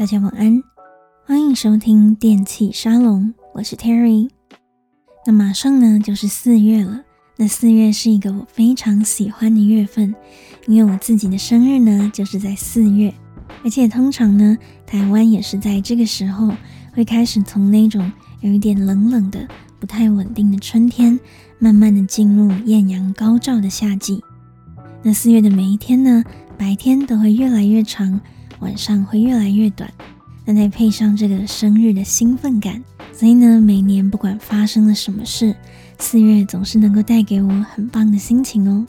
[0.00, 0.62] 大家晚安，
[1.26, 4.30] 欢迎收听电器沙龙，我是 Terry。
[5.26, 7.02] 那马上呢就是四月了，
[7.36, 10.14] 那四月是一个我非常喜欢的月份，
[10.66, 13.12] 因为我自己的生日呢就是在四月，
[13.62, 14.56] 而且通常呢
[14.86, 16.50] 台湾也是在这个时候
[16.94, 19.46] 会开始从那种有一点冷冷的、
[19.78, 21.20] 不太稳定的春天，
[21.58, 24.24] 慢慢的进入艳阳高照的夏季。
[25.02, 26.24] 那四月的每一天呢，
[26.56, 28.18] 白天都会越来越长。
[28.60, 29.92] 晚上会越来越短，
[30.44, 32.82] 那再配上这个生日的兴奋感，
[33.12, 35.54] 所以呢，每年不管发生了什么事，
[35.98, 38.86] 四月总是能够带给我很棒的心情哦。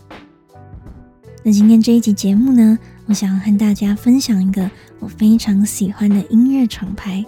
[1.43, 7.25] 那今天这一集节目呢，我想和大家分享一个我非常喜欢的音乐厂牌。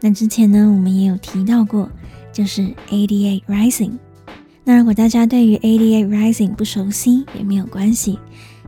[0.00, 1.90] 那之前呢，我们也有提到过，
[2.32, 3.92] 就是88 Rising。
[4.62, 8.18] 那如果大家对于88 Rising 不熟悉，也没有关系。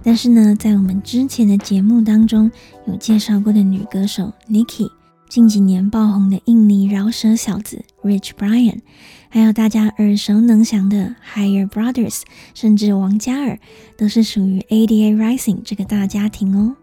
[0.02, 2.50] 但是呢，在我们之前的节目当中
[2.86, 4.90] 有介绍过的女歌手 Nicki，
[5.28, 8.80] 近几年爆红的印尼饶舌小子 Rich Brian，
[9.28, 12.22] 还有大家耳熟能详的 Higher Brothers，
[12.54, 13.58] 甚至王嘉尔，
[13.98, 16.74] 都是属于 ADA Rising 这个大家庭哦。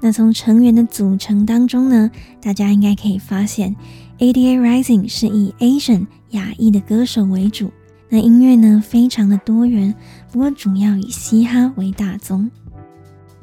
[0.00, 3.74] 那从成员的组成当中呢，大家应该可以发现
[4.18, 7.70] ，ADA Rising 是以 Asian 亚裔的歌手为主。
[8.08, 9.94] 那音乐呢，非常的多元，
[10.32, 12.50] 不过主要以嘻哈为大宗。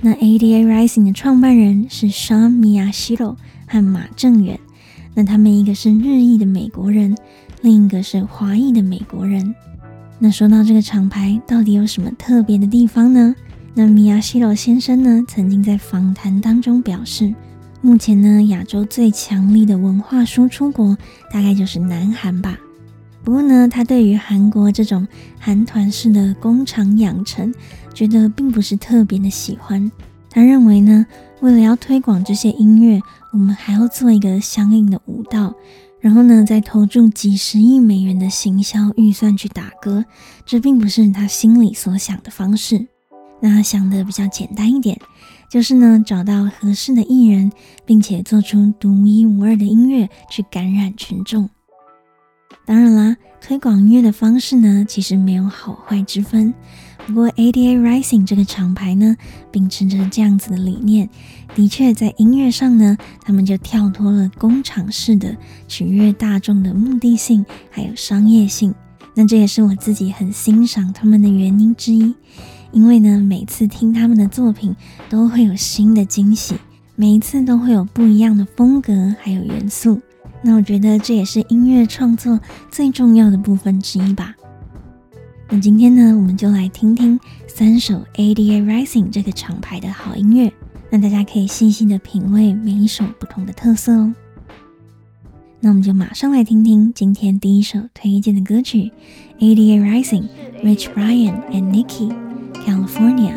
[0.01, 3.35] 那 ADA Rising 的创办人是 Sean Miyashiro
[3.67, 4.59] 和马正远，
[5.13, 7.15] 那他们一个是日裔的美国人，
[7.61, 9.53] 另一个是华裔的美国人。
[10.17, 13.35] 那说到这个厂牌到底有什么特别的地方呢？
[13.75, 17.31] 那 Miyashiro 先生呢，曾经在访谈当中表示，
[17.81, 20.97] 目前呢，亚洲最强力的文化输出国
[21.31, 22.57] 大概就是南韩吧。
[23.23, 25.07] 不过呢，他对于韩国这种
[25.39, 27.53] 韩团式的工厂养成，
[27.93, 29.91] 觉得并不是特别的喜欢。
[30.31, 31.05] 他认为呢，
[31.41, 33.01] 为了要推广这些音乐，
[33.33, 35.53] 我们还要做一个相应的舞蹈，
[35.99, 40.05] 然后呢，再投注几十亿美元的行销预算去打歌，
[40.45, 42.87] 这并不是他心里所想的方式。
[43.41, 44.99] 那想的比较简单一点，
[45.51, 47.51] 就是呢，找到合适的艺人，
[47.85, 51.49] 并且做出独一无二的音乐去感染群众。
[52.69, 56.53] 当然啦，推广音乐的方式呢，其实没有好坏之分。
[57.07, 59.17] 不过 ADA Rising 这个厂牌呢，
[59.49, 61.09] 秉持着这样子的理念，
[61.55, 65.35] 的确在音乐上呢，他们就跳脱了工厂式的
[65.67, 68.71] 取悦大众的目的性，还有商业性。
[69.15, 72.13] 那这也是我自己很欣赏他们的原因之一。
[72.71, 74.75] 因为呢，每次听他们的作品，
[75.09, 76.53] 都会有新的惊喜，
[76.95, 79.99] 每一次都会有不一样的风格，还有元素。
[80.41, 82.39] 那我觉得这也是音乐创作
[82.69, 84.35] 最重要的部分之一吧。
[85.49, 90.51] 那今天呢，我们就来听听三首 A D A Rising 这个厂牌的好音乐。
[90.89, 94.13] 那大家可以细细的品味每一首不同的特色哦。
[95.59, 98.91] 那我们就马上来听听今天第一首推荐的歌曲
[99.39, 100.23] A D A Rising、
[100.63, 102.15] Rich Brian and niki
[102.65, 103.33] california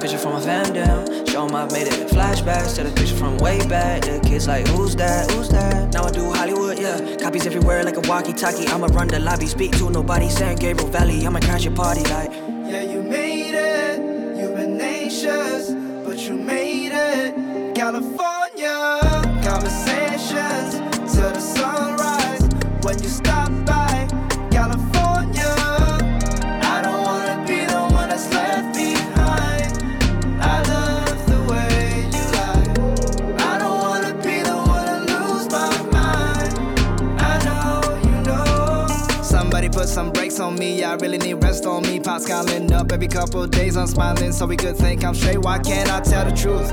[0.00, 3.36] picture from a fam down, Show them I've made it flashbacks to the picture from
[3.36, 4.02] way back.
[4.02, 5.30] The kids like, who's that?
[5.30, 5.92] Who's that?
[5.92, 7.16] Now I do Hollywood, yeah.
[7.16, 8.66] Copies everywhere like a walkie talkie.
[8.66, 10.28] I'ma run the lobby, speak to nobody.
[10.28, 12.39] San Gabriel Valley, I'ma crash your party like.
[40.40, 40.82] On me.
[40.82, 42.00] I really need rest on me.
[42.00, 43.76] Pops calling up every couple days.
[43.76, 45.38] I'm smiling so we could think I'm straight.
[45.38, 46.70] Why can't I tell the truth?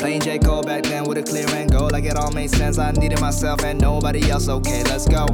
[0.00, 0.38] Playing J.
[0.38, 1.90] Cole back then with a clear and goal.
[1.90, 2.78] Like it all made sense.
[2.78, 4.48] I needed myself and nobody else.
[4.48, 5.26] Okay, let's go.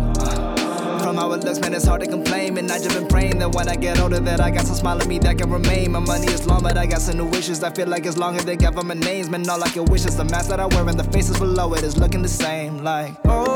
[1.02, 2.58] From how it looks, man, it's hard to complain.
[2.58, 5.00] And I just been praying that when I get older, that I got some smile
[5.00, 5.92] on me that can remain.
[5.92, 7.62] My money is long, but I got some new wishes.
[7.64, 9.30] I feel like it's longer than government names.
[9.30, 11.72] Man, all I can wish is the mask that I wear and the faces below
[11.74, 12.84] it is looking the same.
[12.84, 13.49] Like, oh,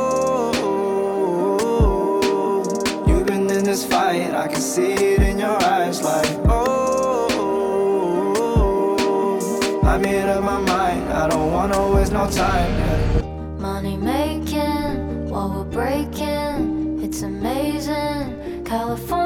[3.65, 4.33] this fight.
[4.35, 7.31] I can see it in your eyes, like, oh,
[9.83, 11.13] I made up my mind.
[11.13, 12.71] I don't wanna waste no time.
[12.79, 13.23] Yeah.
[13.59, 18.65] Money making while we're breaking, it's amazing.
[18.65, 19.24] California,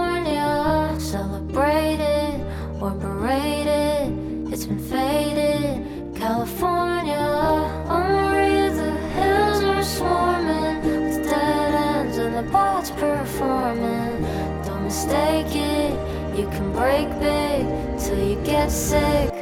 [15.09, 19.38] Don't it, you can break big till you get sick.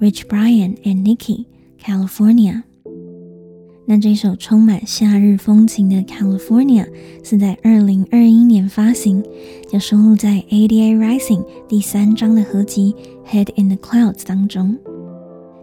[0.00, 1.44] Rich Brian and Nicki
[1.78, 2.62] California。
[3.86, 6.86] 那这首充满夏日风情的 California
[7.22, 9.22] 是在二零二一年发行，
[9.70, 12.94] 就收录在 ADA Rising 第三张的合集
[13.30, 14.78] 《Head in the Clouds》当中。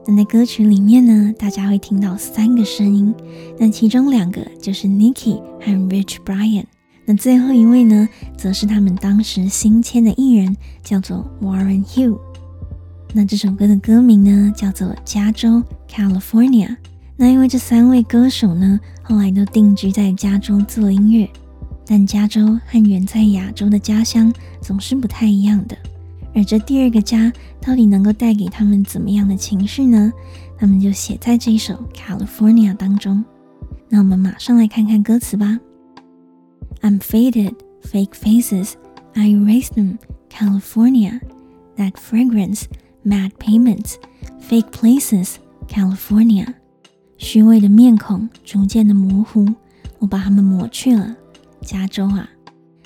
[0.05, 3.15] 那在歌曲里面呢，大家会听到三个声音，
[3.57, 6.65] 那其中两个就是 Nicki 和 Rich Brian。
[7.05, 8.07] 那最后一位呢，
[8.37, 12.19] 则是他们当时新签的艺人，叫做 Warren Hugh。
[13.13, 16.67] 那这首歌的歌名呢，叫做《加州 California》。
[17.15, 21.27] 那因为这三位歌手呢，后来都定居在加州做音乐，
[21.85, 24.31] 但加州和远在亚洲的家乡
[24.61, 25.75] 总是不太一样的。
[26.35, 30.13] 而这第二个家到底能够带给他们怎么样的情绪呢？
[30.59, 33.23] 他们就写在这一首《California》当中。
[33.89, 35.59] 那我们马上来看看歌词吧。
[36.81, 38.73] I'm faded, fake faces,
[39.15, 39.97] I erase them,
[40.29, 41.19] California.
[41.77, 42.65] That fragrance,
[43.04, 43.94] mad payments,
[44.40, 45.36] fake places,
[45.68, 46.46] California.
[47.18, 49.48] 虚伪的面孔逐渐的模糊，
[49.98, 51.16] 我把它们抹去了。
[51.60, 52.28] 加州啊，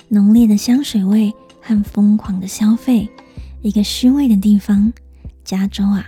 [0.09, 3.09] 浓烈的香水味和疯狂的消费，
[3.61, 4.93] 一个虚伪的地方。
[5.43, 6.05] 加州啊，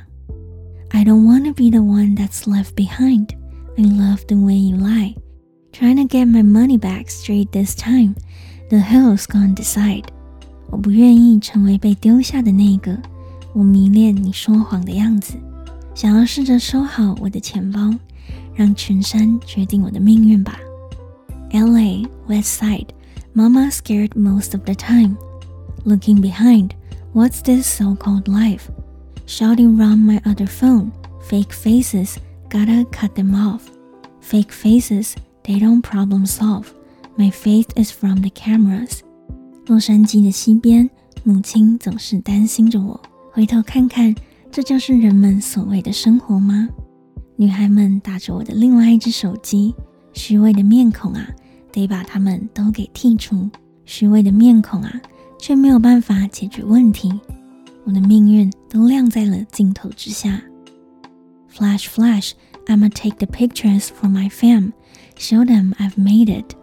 [0.90, 3.30] I don't wanna be the one that's left behind.
[3.78, 5.16] I love the way you lie.
[5.72, 8.16] Trying to get my money back straight this time.
[8.70, 10.04] The hell's gonna decide.
[10.70, 12.98] 我不愿意成为被丢下的那个。
[13.54, 15.34] 我迷恋你说谎的样子，
[15.96, 17.94] 想要试着收好我的钱包，
[18.54, 20.60] 让群山决定我的命运吧。
[21.52, 22.06] L.A.
[22.28, 22.88] West Side,
[23.34, 25.18] Mama scared most of the time.
[25.86, 26.72] Looking behind,
[27.14, 28.70] what's this so-called life?
[29.26, 32.18] Shouting round my other phone, fake faces,
[32.50, 33.62] gotta cut them off.
[34.22, 35.16] Fake faces.
[35.44, 36.74] They don't problem solve.
[37.18, 39.00] My faith is from the cameras.
[39.66, 40.90] 洛杉矶的西边，
[41.24, 43.02] 母亲总是担心着我。
[43.35, 44.15] 回头看看，
[44.53, 46.69] 这就是人们所谓的生活吗？
[47.35, 49.75] 女孩们打着我的另外一只手机，
[50.13, 51.29] 虚伪的面孔啊，
[51.73, 53.51] 得把它们都给剔除。
[53.85, 55.01] 虚伪的面孔啊，
[55.37, 57.13] 却没有办法解决问题。
[57.83, 60.41] 我的命运都亮在了镜头之下。
[61.53, 62.35] Flash, flash,
[62.67, 64.71] I'ma take the pictures for my fam.
[65.19, 66.55] Show them I've made it.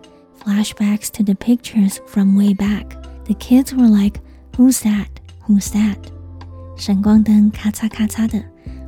[0.42, 2.96] Flashbacks to the pictures from way back.
[3.26, 4.22] The kids were like,
[4.56, 5.10] Who's that?
[5.42, 5.98] Who's that?
[6.82, 8.44] 闪光灯咔嚓咔嚓的，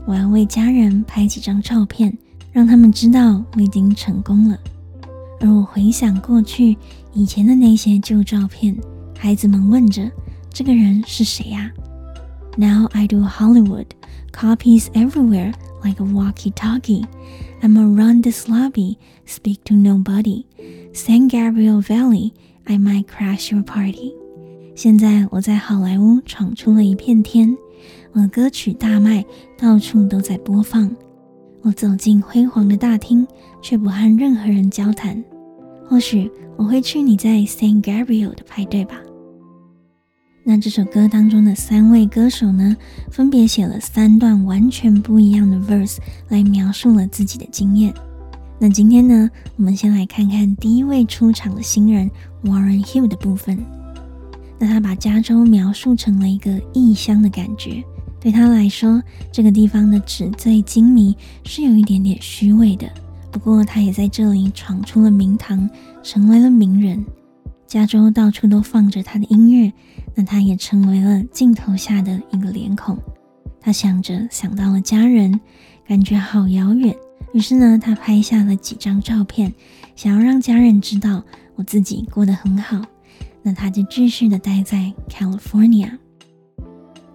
[0.07, 2.11] 我要为家人拍几张照片，
[2.51, 4.57] 让他们知道我已经成功了。
[5.39, 6.75] 而我回想过去
[7.13, 8.75] 以前的那些旧照片，
[9.15, 10.09] 孩子们问着
[10.51, 11.71] ：“这个人是谁呀
[12.57, 13.85] ？”Now I do Hollywood,
[14.31, 17.05] copies everywhere like a walkie-talkie.
[17.61, 18.97] I'm around this lobby,
[19.27, 20.45] speak to nobody.
[20.95, 22.31] San Gabriel Valley,
[22.63, 24.13] I might crash your party.
[24.75, 27.55] 现在我在好莱坞闯出了一片天，
[28.13, 29.25] 我的歌曲大卖，
[29.57, 30.89] 到处都在播放。
[31.63, 33.27] 我走进辉煌的大厅，
[33.61, 35.21] 却不和任何人交谈。
[35.87, 38.95] 或许我会去你在 Saint Gabriel 的派对吧。
[40.43, 42.75] 那这首歌当中的三位歌手呢，
[43.09, 45.97] 分别写了三段完全不一样的 verse
[46.29, 47.93] 来描述了自己的经验。
[48.59, 52.11] 那今天呢，我们先来看看第一位出场的新人
[52.43, 53.57] Warren Hill 的部分。
[54.59, 57.83] 那他把加州描述成了一个异乡的感觉，
[58.23, 59.03] 对他来说，
[59.33, 61.13] 这个地方的纸醉金迷
[61.43, 62.89] 是有一点点虚伪的。
[63.29, 65.69] 不过他也在这里闯出了名堂，
[66.01, 67.05] 成为了名人。
[67.67, 69.73] 加州到处都放着他的音乐。
[70.15, 72.97] 那他也成为了镜头下的一个脸孔。
[73.59, 75.37] 他想着想到了家人，
[75.85, 76.95] 感觉好遥远。
[77.33, 79.53] 于是呢，他拍下了几张照片，
[79.97, 81.21] 想要让家人知道
[81.55, 82.81] 我自己过得很好。
[83.41, 85.97] 那他就继续的待在 California。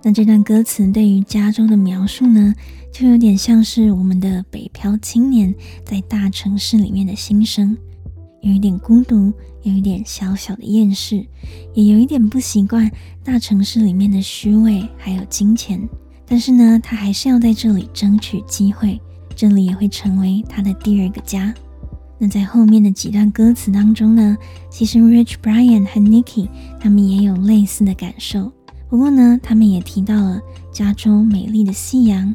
[0.02, 2.54] 那这段歌词对于加州的描述呢，
[2.92, 7.76] 就有点像是我们的北漂青年在大城市里面的心声。
[8.40, 11.26] 有一点孤独，有一点小小的厌世，
[11.74, 12.88] 也有一点不习惯
[13.24, 15.80] 大城市里面的虚伪还有金钱。
[16.24, 19.00] 但是呢，他还是要在这里争取机会，
[19.34, 21.52] 这里也会成为他的第二个家。
[22.18, 24.36] 那在后面的几段歌词当中呢，
[24.70, 28.52] 其实 Rich Brian 和 Nikki 他们也有类似的感受。
[28.88, 30.40] 不过呢，他们也提到了
[30.72, 32.34] 加州美丽的夕阳。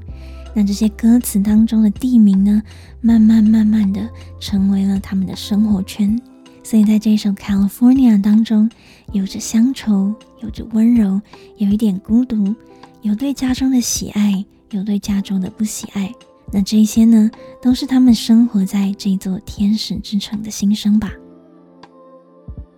[0.56, 2.62] 那这些歌词当中的地名呢，
[3.02, 4.08] 慢慢慢慢的
[4.40, 6.20] 成为了他们的生活圈。
[6.62, 8.70] 所以在这首《California》当中，
[9.12, 11.20] 有着乡愁，有着温柔，
[11.58, 12.54] 有一点孤独，
[13.02, 16.14] 有对家中的喜爱，有对家中的不喜爱。
[16.52, 17.32] 那这些呢，
[17.62, 21.12] 都是他们生活在这座天使之城的心声吧。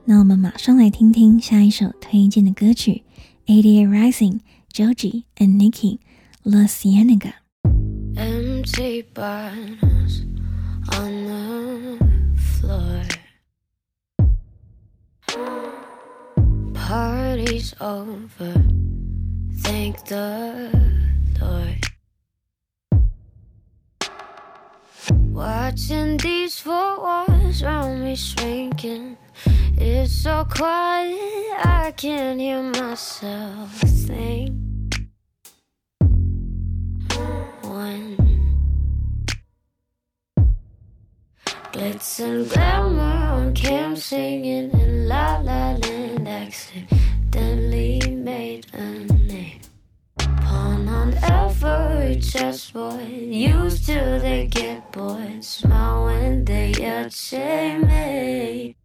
[0.05, 3.03] 那我们马上来听听下一首推荐的歌曲
[3.47, 5.99] 《88 Rising》，Joji and Nikki
[6.43, 10.21] La Cienega。Empty bottles
[10.93, 11.97] on the
[12.59, 13.03] floor.
[16.73, 18.53] Party's over.
[19.61, 20.69] Thank the
[21.41, 21.94] Lord.
[25.11, 29.17] Watching these four walls around me shrinking.
[29.77, 34.53] It's so quiet, I can't hear myself think.
[37.61, 38.17] One.
[41.73, 49.14] Glitz and glamour on cam singing in La La Land accidentally made a
[51.35, 55.43] on chessboard, used to they get bored.
[55.43, 57.09] Smile when they are
[57.87, 58.75] me.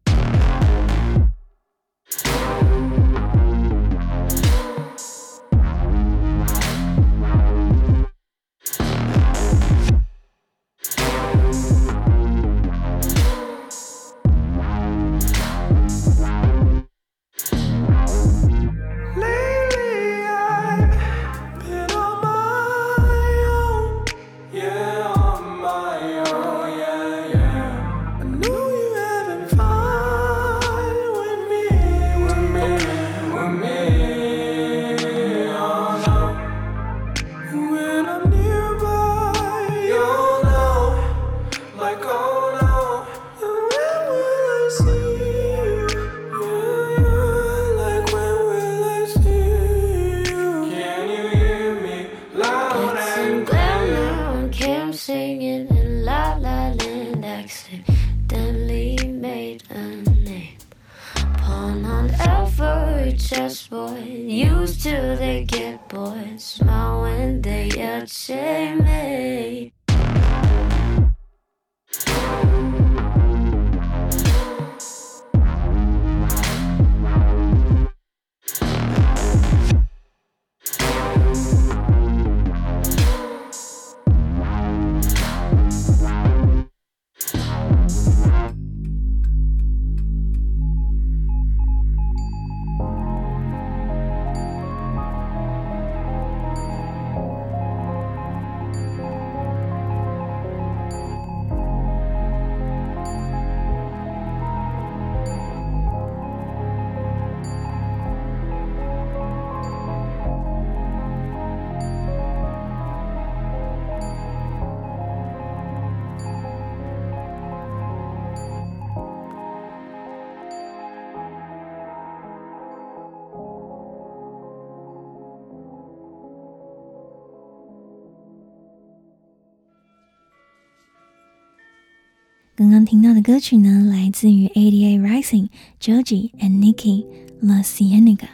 [132.61, 135.49] 刚刚听到的歌曲呢，来自于 Ada Rising
[135.81, 138.29] Joji and Nikki，La Cienega。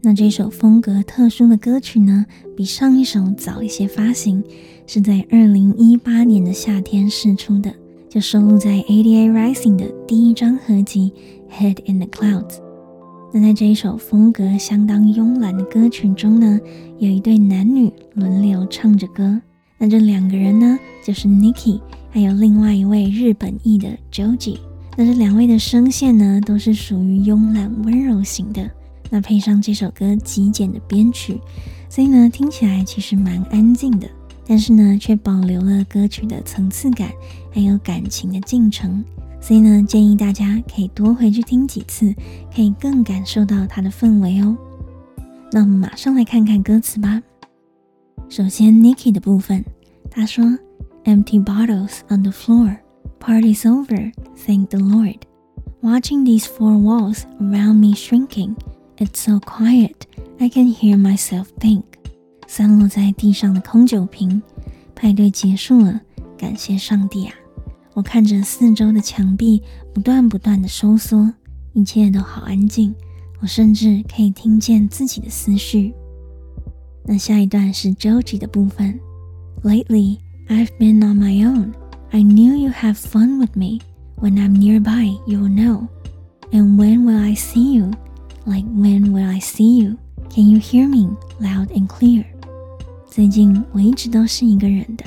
[0.00, 2.24] 那这首风格特殊的歌曲呢，
[2.56, 4.42] 比上一首早一些发行，
[4.86, 7.70] 是在二零一八年的夏天试出的，
[8.08, 11.12] 就收录在 Ada Rising 的第一张合集
[11.54, 12.48] 《Head in the Clouds》。
[13.30, 16.58] 那在这一首风格相当慵懒的歌曲中呢，
[16.96, 19.38] 有一对男女轮流唱着歌。
[19.78, 21.80] 那这两个人呢，就是 Nicky。
[22.10, 24.56] 还有另外一位日本裔的 Joji，
[24.96, 28.70] 那这两位的声线呢，都是属于慵懒温柔型的。
[29.10, 31.40] 那配上这首歌极简的编曲，
[31.88, 34.08] 所以呢，听起来其实蛮安静的，
[34.46, 37.10] 但是呢，却保留了歌曲的层次感，
[37.52, 39.04] 还有感情的进程。
[39.40, 42.14] 所以呢，建议大家可以多回去听几次，
[42.54, 44.56] 可以更感受到它的氛围哦。
[45.50, 47.20] 那我们马上来看看歌词吧。
[48.28, 49.64] 首先，Nikki 的部分，
[50.10, 50.44] 他说。
[51.06, 52.78] Empty bottles on the floor.
[53.20, 54.10] Party's over,
[54.46, 55.18] thank the Lord.
[55.82, 58.54] Watching these four walls around me shrinking.
[58.96, 59.92] It's so quiet,
[60.38, 61.82] I can hear myself think.
[62.46, 64.40] 散落在地上的空酒瓶，
[64.94, 66.00] 派对结束了，
[66.38, 67.34] 感谢上帝啊！
[67.92, 69.62] 我看着四周的墙壁
[69.92, 71.30] 不断不断的收缩，
[71.74, 72.94] 一切都好安静，
[73.42, 75.92] 我甚至可以听见自己的思绪。
[77.05, 78.99] 那下一段是 Joji 的部分，
[79.63, 81.73] Lately。I've been on my own.
[82.09, 83.81] I knew you have fun with me.
[84.15, 85.87] When I'm nearby, you'll know.
[86.51, 87.91] And when will I see you?
[88.45, 89.97] Like when will I see you?
[90.33, 92.25] Can you hear me loud and clear?
[93.07, 95.05] 最近我一直都是一个人的。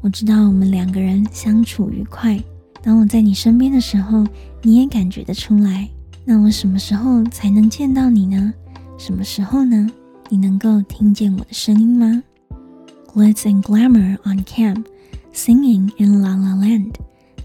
[0.00, 2.42] 我知道我们两个人相处愉快。
[2.82, 4.26] 当我在你身边的时候，
[4.62, 5.88] 你也感觉得出来。
[6.24, 8.52] 那我什么时候才能见到你呢？
[8.98, 9.88] 什么时候呢？
[10.29, 12.23] 你能够听见我的声音吗
[13.13, 14.85] ？Glitz and glamour on camp,
[15.33, 16.95] singing in La La Land,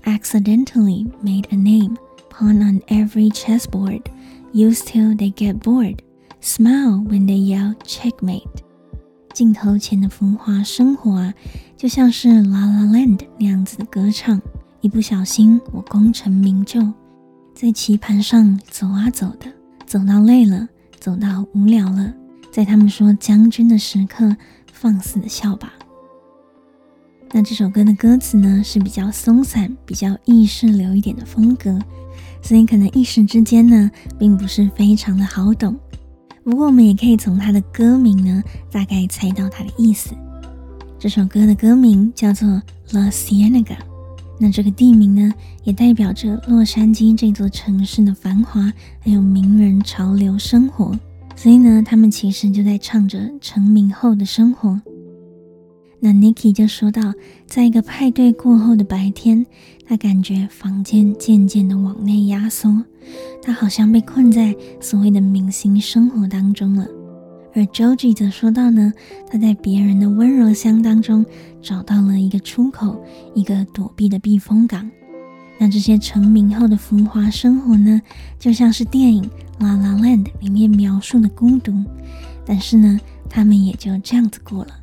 [0.02, 1.96] accidentally made a name,
[2.28, 4.02] pawn on every chessboard,
[4.52, 5.98] use till they get bored,
[6.40, 8.42] smile when they yell checkmate。
[9.32, 11.34] 镜头前的浮华生活啊，
[11.76, 14.40] 就像是 La La Land 那样子的歌唱，
[14.80, 16.82] 一不小心我功成名就，
[17.54, 19.46] 在棋盘上走啊走的，
[19.86, 22.12] 走到累了，走到无聊了，
[22.52, 24.36] 在他们说将军的时刻。
[24.74, 25.74] 放肆的笑吧。
[27.30, 31.78] 那这首歌的歌词呢，是比较松散、比较意识流一点的风格，
[32.42, 33.88] 所以可能一时之间呢，
[34.18, 35.78] 并不是非常的好懂。
[36.42, 40.16] 不过我们也可以从它的歌名呢，大概猜到它的意思。
[40.98, 42.48] 这首歌的歌名叫做
[42.90, 43.76] La Cienega，
[44.40, 48.62] 那这个地名呢，也代表着洛杉矶这座城市的繁华，
[48.98, 50.98] 还有名人潮流生活。
[51.34, 54.80] 所以呢，他们其实就在唱着成名后的生活。
[55.98, 57.14] 那 Nicky 就说到，
[57.46, 59.46] 在一个派对过后的白天，
[59.86, 62.84] 他感觉房间渐渐的往内压缩，
[63.40, 66.86] 他好像被困在所谓的明星生活当中了。
[67.54, 68.92] 而 Joji 则说到呢，
[69.30, 71.24] 他在别人的温柔乡当中
[71.60, 73.00] 找到了一个出口，
[73.34, 74.90] 一个躲避的避风港。
[75.58, 78.00] 那这些成名后的浮华生活呢，
[78.38, 79.30] 就像是电影。
[79.62, 81.72] La La Land 里面描述的孤独，
[82.44, 82.98] 但是呢，
[83.30, 84.74] 他们也就这样子过了。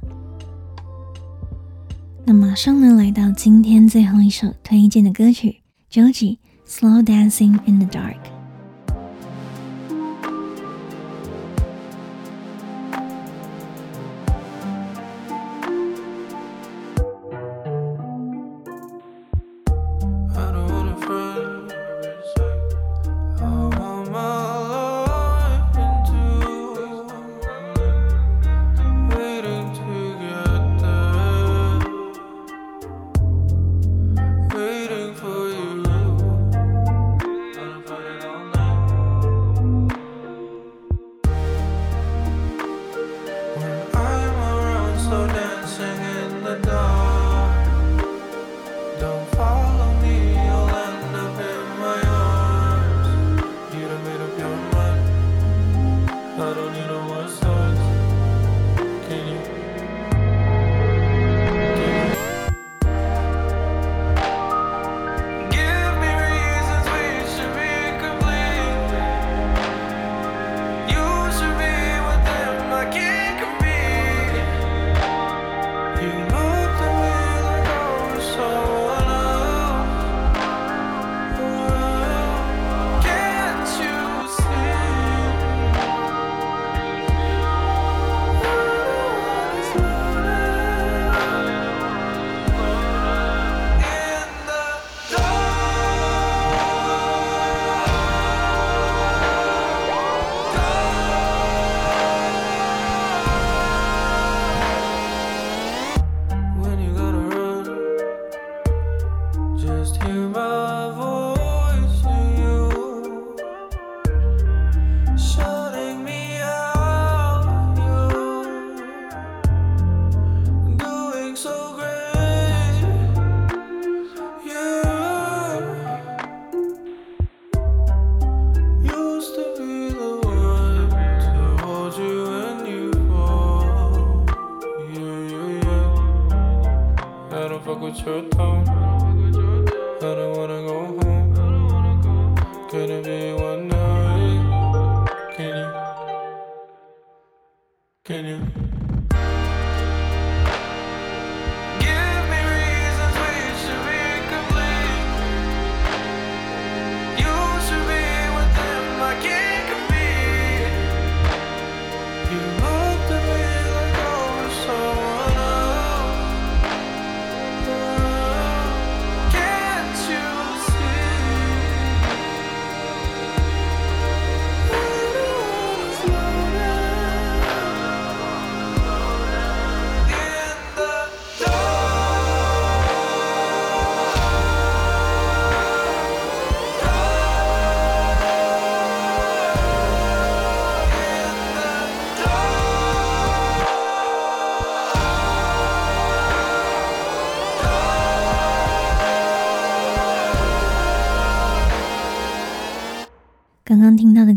[2.26, 5.58] 那马上呢，来到今天最后一首推荐的歌曲
[5.92, 8.39] ，Joji Slow Dancing in the Dark。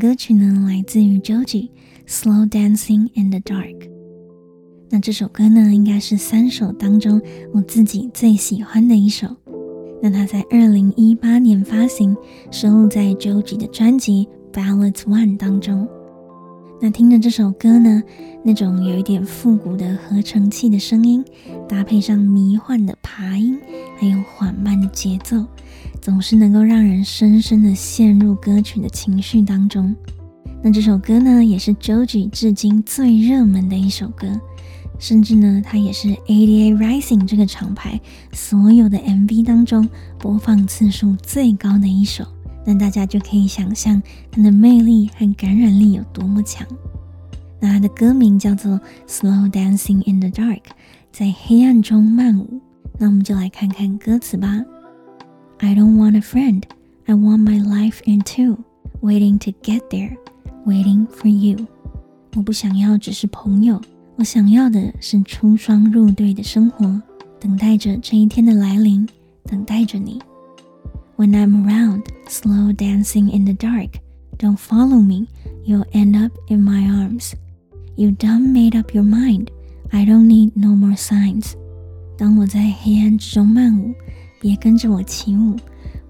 [0.03, 1.69] 歌曲呢，来自于 Joji，
[2.09, 3.79] 《Slow Dancing in the Dark》。
[4.91, 7.23] 那这首歌呢，应该是三首当中
[7.55, 9.29] 我自己最喜欢的一首。
[10.03, 12.17] 那它在二零一八年发行，
[12.51, 15.87] 收录在 Joji 的专辑《Ballads One》当中。
[16.81, 18.03] 那听着这首歌呢，
[18.45, 21.25] 那种有一点复古的合成器的声音，
[21.69, 23.57] 搭配上迷幻的爬音，
[23.97, 25.47] 还有缓慢的节奏。
[26.03, 29.95] 总是能够让人深深的陷入歌曲的情绪当中。
[30.61, 34.29] 那这首歌呢，也是 Joji 至今最热门的一首歌，
[34.99, 38.01] 甚至呢，它也是 A D A Rising 这个厂牌
[38.33, 39.89] 所有的 MV 当中
[40.19, 42.27] 播放次数最高的一首。
[42.67, 46.67] 那大家就可以想象它的魅力和感染力有多么强。
[47.61, 50.63] 那它的歌名叫做 Slow Dancing in the Dark，
[51.13, 52.61] 在黑暗中慢舞。
[52.99, 54.65] 那我们就来看看歌词吧。
[55.62, 56.64] I don't want a friend,
[57.08, 58.64] I want my life in two,
[59.02, 60.16] waiting to get there,
[60.66, 61.66] waiting for you。
[62.36, 63.82] 我不想要只是朋友，
[64.18, 67.02] 我想要的是出双入对的生活，
[67.40, 69.08] 等待着这一天的来临，
[69.46, 70.22] 等待着你。
[71.16, 74.00] When I'm around, slow dancing in the dark,
[74.38, 75.28] don't follow me,
[75.66, 77.34] you'll end up in my arms.
[77.96, 79.48] You done made up your mind,
[79.90, 81.54] I don't need no more signs。
[82.16, 83.96] 当我在黑暗之中漫舞。
[84.43, 85.55] 别跟着我起舞，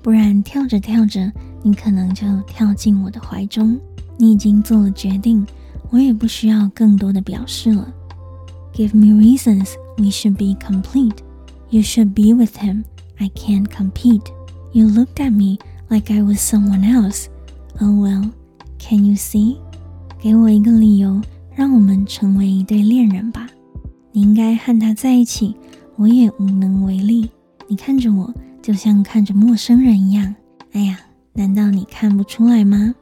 [0.01, 1.31] 不然跳着跳着，
[1.62, 3.79] 你可能就跳进我的怀中。
[4.16, 5.47] 你已经做了决定，
[5.90, 7.92] 我也不需要更多的表示了。
[8.73, 11.18] Give me reasons, we should be complete.
[11.68, 12.85] You should be with him,
[13.18, 14.25] I can't compete.
[14.73, 15.59] You looked at me
[15.90, 17.27] like I was someone else.
[17.81, 18.31] Oh well,
[18.79, 19.59] can you see?
[20.18, 21.21] 给我一个理由，
[21.55, 23.47] 让我们成为一对恋人吧。
[24.12, 25.55] 你应该和他在一起，
[25.97, 27.29] 我也无能为力。
[27.72, 28.30] 你看着我，
[28.61, 30.35] 就像看着陌生人一样。
[30.72, 31.00] 哎呀，
[31.32, 32.94] 难道你看不出来吗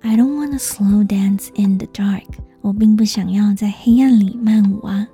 [0.00, 2.24] ？I don't wanna slow dance in the dark。
[2.60, 5.06] 我并不想要在黑暗里慢舞啊。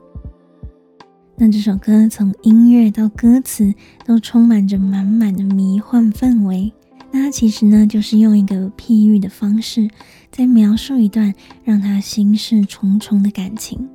[1.37, 3.75] 那这首歌从音乐到歌词
[4.07, 6.72] 都充满着满满的迷幻氛围。
[7.11, 9.90] 那它其实呢，就是用一个譬喻的方式，
[10.31, 13.87] 在描述一段让他心事重重的感情。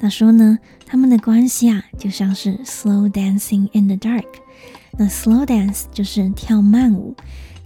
[0.00, 4.24] 他说呢，他们的关系啊，就像是 slow dancing in the dark。
[4.98, 7.14] 那 slow dance 就是跳慢舞。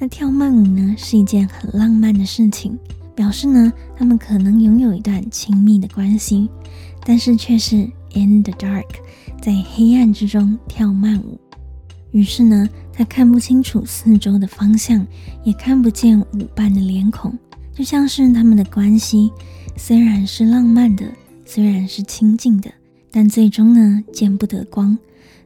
[0.01, 2.77] 那跳慢舞呢，是一件很浪漫的事情，
[3.14, 6.51] 表示呢，他们可能拥有一段亲密的关系，
[7.07, 7.77] 但是却是
[8.14, 8.85] in the dark，
[9.40, 11.38] 在黑暗之中跳慢舞。
[12.11, 15.07] 于是呢，他看不清楚四周的方向，
[15.44, 17.33] 也看不见舞伴的脸孔，
[17.73, 19.31] 就像是他们的关系
[19.77, 21.05] 虽然是浪漫的。
[21.45, 22.71] 虽然是亲近的，
[23.11, 24.97] 但最终呢，见不得光。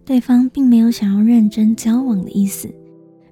[0.05, 2.73] 对方并没有想要认真交往的意思。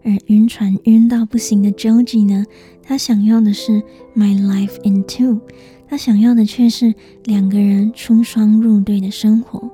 [0.04, 2.44] 而晕船晕到不行的 Joji 呢，
[2.82, 3.82] 他想要的是
[4.14, 5.40] My life in two，
[5.88, 9.68] 他想要的却是两个人出双入对的生活。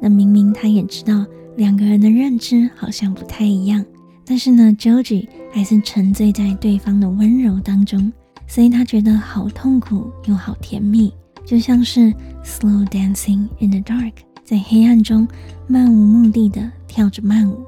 [0.00, 1.24] 那明明他也知道
[1.56, 3.84] 两个人的认知好像不太一样，
[4.26, 8.12] 但是呢，Joji 还是沉醉在对方的温柔当中，
[8.46, 11.12] 所以他觉得好痛苦又好甜蜜。
[11.48, 12.12] 就像是
[12.44, 14.12] slow dancing in the dark，
[14.44, 15.26] 在黑暗中
[15.66, 17.64] 漫无目的的跳着慢舞。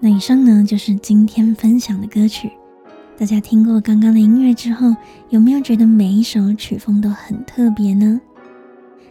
[0.00, 2.50] 那以上呢，就是今天分享的歌曲。
[3.16, 4.92] 大家听过刚刚的音乐之后，
[5.30, 8.20] 有没有觉得每一首曲风都很特别呢？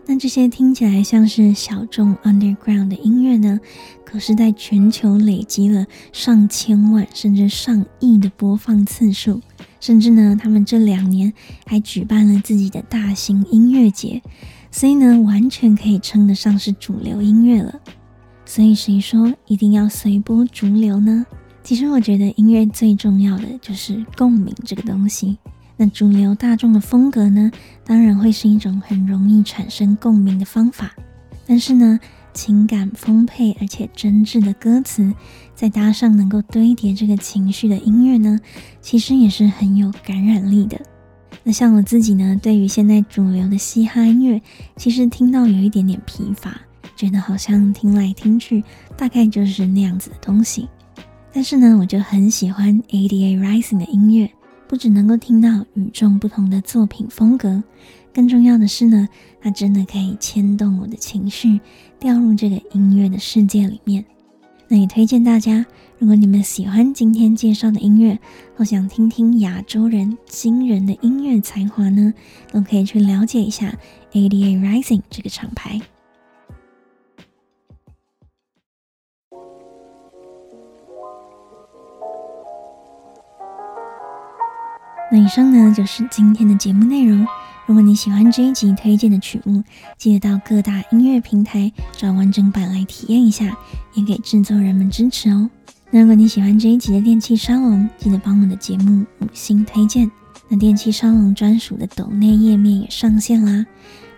[0.05, 3.59] 那这些听起来像是小众 underground 的音乐呢，
[4.03, 9.39] 可是在全球累积了上千万甚至上亿的播放次数，
[9.79, 11.31] 甚至呢，他们这两年
[11.65, 14.21] 还举办了自己的大型音乐节，
[14.69, 17.79] 所以呢，完全可以称得上是主流音乐了。
[18.43, 21.25] 所以谁说一定要随波逐流呢？
[21.63, 25.37] 其实我觉得音乐最重要的就是共鸣这个东西。
[25.81, 27.51] 那主流大众的风格呢，
[27.83, 30.93] 当然会是一种很容易产生共鸣的方法。
[31.47, 31.99] 但是呢，
[32.35, 35.11] 情感丰沛而且真挚的歌词，
[35.55, 38.39] 再搭上能够堆叠这个情绪的音乐呢，
[38.79, 40.79] 其实也是很有感染力的。
[41.41, 44.39] 那像我自己呢，对于现在主流的嘻哈音乐，
[44.75, 46.61] 其实听到有一点点疲乏，
[46.95, 48.63] 觉得好像听来听去，
[48.95, 50.69] 大概就是那样子的东西。
[51.33, 54.31] 但是呢，我就很喜欢 ADA Rising 的音乐。
[54.71, 57.61] 不只能够听到与众不同的作品风格，
[58.13, 59.05] 更重要的是呢，
[59.41, 61.59] 它真的可以牵动我的情绪，
[61.99, 64.05] 掉入这个音乐的世界里面。
[64.69, 65.65] 那也推荐大家，
[65.99, 68.17] 如果你们喜欢今天介绍的音乐，
[68.55, 72.13] 或想听听亚洲人惊人的音乐才华呢，
[72.49, 73.77] 都可以去了解一下
[74.13, 75.81] ADA Rising 这个厂牌。
[85.11, 87.27] 那以上呢，就是今天的节目内容。
[87.65, 89.61] 如果你喜欢这一集推荐的曲目，
[89.97, 93.55] 记得到各大音乐平台找完整版来体验一下，
[93.93, 95.49] 也给制作人们支持哦。
[95.89, 100.09] 那如果你喜欢这一集的电气沙龙，记得帮我的节目五星推荐。
[100.47, 103.65] 那电气沙龙专属的抖内页面也上线啦，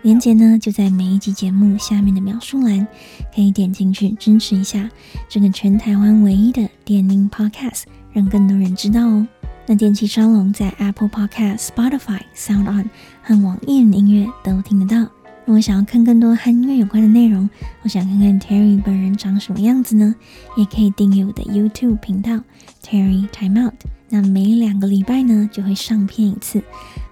[0.02, 2.86] 链接呢就在每一集节目下面的描述栏，
[3.34, 4.88] 可以点进去支持一下
[5.28, 9.26] 这个全台湾唯一的电音 Podcast，让更多人知道哦。
[9.66, 12.88] 那电器沙龙在 Apple Podcast、Spotify、Sound On
[13.22, 15.10] 和网易云音乐都听得到。
[15.46, 17.48] 如果想要看更多和音乐有关的内容，
[17.82, 20.14] 我想看看 Terry 本人长什么样子呢？
[20.56, 22.40] 也可以订阅我的 YouTube 频道
[22.82, 23.74] Terry Time Out。
[24.08, 26.62] 那每两个礼拜呢就会上片一次，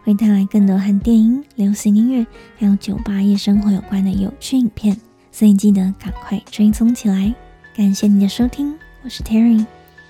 [0.04, 2.26] 会带来更多和电音、流行音乐
[2.58, 4.96] 还有酒吧夜生活有关的有趣影片，
[5.30, 7.34] 所以记得赶快追踪起来。
[7.74, 9.64] 感谢你的收听，我是 Terry，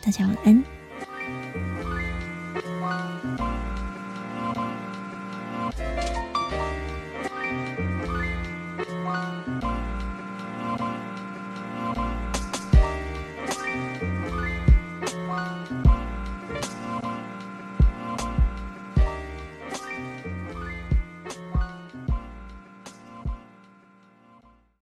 [0.05, 0.72] 大家晚安。